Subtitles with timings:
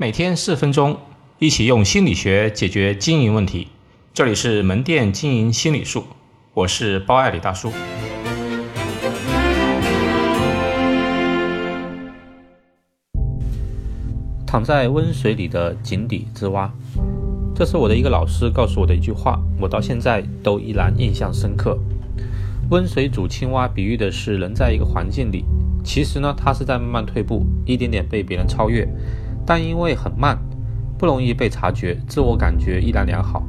[0.00, 0.96] 每天四分钟，
[1.38, 3.68] 一起用心理学解决经营问题。
[4.14, 6.04] 这里是门店经营心理术，
[6.54, 7.70] 我是包爱李大叔。
[14.46, 16.72] 躺在温水里的井底之蛙，
[17.54, 21.78] 这是我的一个老师告诉我的一句话，我到现在都依然印象深刻。
[22.70, 25.44] 温水煮青蛙比喻的是人在一个环境里，
[25.84, 28.88] 其实呢，他是在慢慢退步，一点点被别人超越。
[29.46, 30.38] 但因为很慢，
[30.98, 33.42] 不容易被察觉，自我感觉依然良好。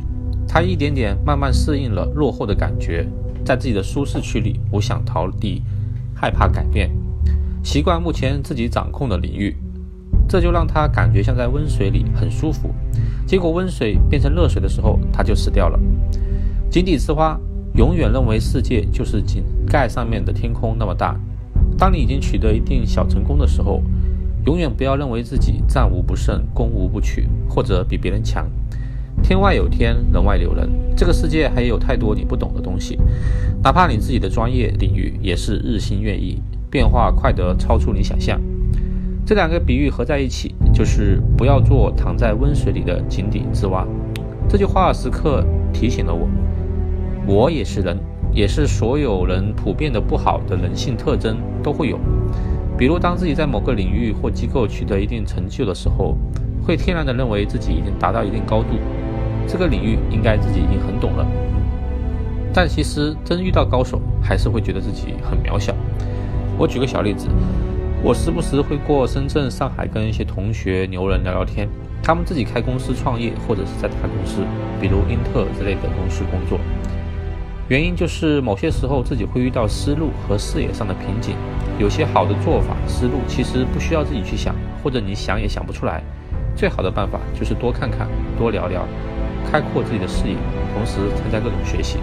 [0.47, 3.07] 他一点点慢慢适应了落后的感觉，
[3.45, 5.61] 在自己的舒适区里不想逃离，
[6.13, 6.89] 害怕改变，
[7.63, 9.55] 习惯目前自己掌控的领域，
[10.27, 12.69] 这就让他感觉像在温水里很舒服。
[13.25, 15.79] 结果温水变成热水的时候，他就死掉了。
[16.69, 17.39] 井底之蛙
[17.75, 21.17] 永远认为世界就是井盖上面的天空那么大。
[21.77, 23.81] 当你已经取得一定小成功的时候，
[24.45, 28.49] 永远不要认为自己战无不胜、攻无不取，或者比别人强。
[29.21, 30.67] 天外有天，人外有人。
[30.95, 32.97] 这个世界还有太多你不懂的东西，
[33.61, 38.41] 哪怕你自己的专业领域也是日新月异，变化快得超出你想象。
[39.25, 43.87] 这两个比喻合在一起，就是不要做躺在温水里的井底之蛙。
[44.49, 46.27] 这句话时刻提醒了我，
[47.27, 47.97] 我也是人，
[48.33, 51.99] 也是所有人普遍的不好的人性特征都会有。
[52.81, 56.17] 比如，当自己在某个领域或机构取得一定成就的时候，
[56.65, 58.69] 会天然的认为自己已经达到一定高度，
[59.47, 61.23] 这个领域应该自己已经很懂了。
[62.51, 65.75] 但其实真遇到高手，还是会觉得自己很渺小。
[66.57, 67.27] 我举个小例子，
[68.01, 71.69] 我时不时会过深圳、上海跟一些同学、牛人聊聊天，
[72.01, 74.41] 他们自己开公司创业，或者是在大公司，
[74.81, 76.57] 比如英特尔之类的公司工作。
[77.67, 81.35] 原因就是某些时候自己会遇到思路和视野上的瓶颈，
[81.81, 85.99] 有些好的做法思路其实不需要自己去想，或者你想也想不出来。
[86.55, 88.85] 最好的办法就是多看看，多聊聊，
[89.51, 90.35] 开阔自己的视野，
[90.75, 91.97] 同时参加各种学习。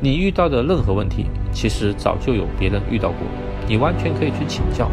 [0.00, 3.18] 你遇到的任何问题，其实早就有别人遇到过，
[3.68, 4.90] 你完全可以去请教。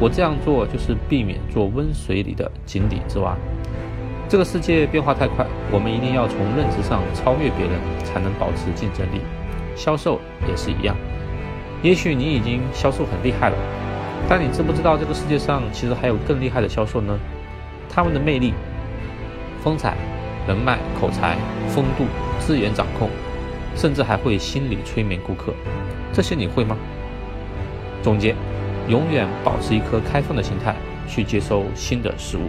[0.00, 3.36] 我这样做就是避免做温水里的井底之蛙。
[4.30, 9.20] 这个世界变化太快，我们一定要从认知上超越别人，才能保持竞争力。
[9.76, 10.96] 销售也是一样，
[11.84, 13.56] 也许你已经销售很厉害了，
[14.26, 17.14] 但你知不知道这个世界上其实还有更厉害的销售呢？
[17.90, 18.54] 他们的魅力、
[19.62, 19.94] 风采、
[20.48, 21.36] 人脉、口才、
[21.68, 22.06] 风度、
[22.40, 23.10] 资源掌控，
[23.76, 25.52] 甚至还会心理催眠顾客，
[26.10, 26.74] 这些你会吗？
[28.02, 28.34] 总结：
[28.88, 30.74] 永远保持一颗开放的心态，
[31.06, 32.48] 去接收新的事物。